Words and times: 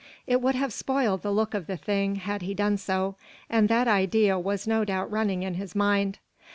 It 0.25 0.41
would 0.41 0.55
have 0.55 0.73
spoiled 0.73 1.21
the 1.21 1.29
look 1.31 1.53
of 1.53 1.67
the 1.67 1.77
thing, 1.77 2.15
had 2.15 2.41
he 2.41 2.55
done 2.55 2.77
so; 2.77 3.17
and 3.51 3.69
that 3.69 3.87
idea 3.87 4.39
was 4.39 4.65
no 4.65 4.83
doubt 4.83 5.11
running 5.11 5.43
in 5.43 5.53
his 5.53 5.75
mind. 5.75 6.17